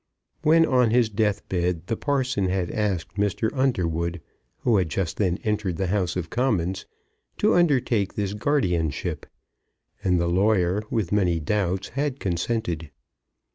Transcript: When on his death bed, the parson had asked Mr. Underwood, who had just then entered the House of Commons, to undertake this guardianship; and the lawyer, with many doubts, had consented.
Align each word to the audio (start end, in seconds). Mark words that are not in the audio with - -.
When 0.41 0.65
on 0.65 0.89
his 0.89 1.09
death 1.09 1.47
bed, 1.47 1.85
the 1.85 1.95
parson 1.95 2.47
had 2.49 2.71
asked 2.71 3.17
Mr. 3.17 3.51
Underwood, 3.53 4.19
who 4.61 4.77
had 4.77 4.89
just 4.89 5.17
then 5.17 5.37
entered 5.43 5.77
the 5.77 5.85
House 5.93 6.15
of 6.15 6.31
Commons, 6.31 6.87
to 7.37 7.53
undertake 7.53 8.15
this 8.15 8.33
guardianship; 8.33 9.27
and 10.03 10.19
the 10.19 10.25
lawyer, 10.25 10.81
with 10.89 11.11
many 11.11 11.39
doubts, 11.39 11.89
had 11.89 12.19
consented. 12.19 12.89